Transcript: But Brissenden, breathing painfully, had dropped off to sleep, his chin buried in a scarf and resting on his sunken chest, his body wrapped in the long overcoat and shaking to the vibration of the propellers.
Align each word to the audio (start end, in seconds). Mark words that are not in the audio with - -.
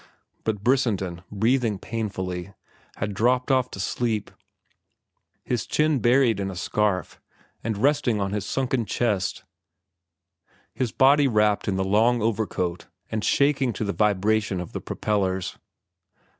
But 0.43 0.63
Brissenden, 0.63 1.21
breathing 1.31 1.77
painfully, 1.77 2.55
had 2.95 3.13
dropped 3.13 3.51
off 3.51 3.69
to 3.69 3.79
sleep, 3.79 4.31
his 5.43 5.67
chin 5.67 5.99
buried 5.99 6.39
in 6.39 6.49
a 6.49 6.55
scarf 6.55 7.21
and 7.63 7.77
resting 7.77 8.19
on 8.19 8.31
his 8.31 8.43
sunken 8.43 8.87
chest, 8.87 9.43
his 10.73 10.91
body 10.91 11.27
wrapped 11.27 11.67
in 11.67 11.75
the 11.75 11.83
long 11.83 12.19
overcoat 12.19 12.87
and 13.11 13.23
shaking 13.23 13.73
to 13.73 13.83
the 13.83 13.93
vibration 13.93 14.59
of 14.59 14.73
the 14.73 14.81
propellers. 14.81 15.59